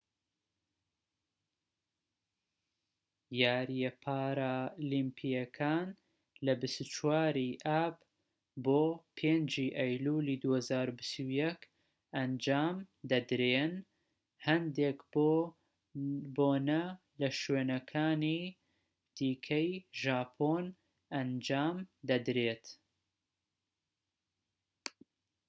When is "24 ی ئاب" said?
6.61-7.95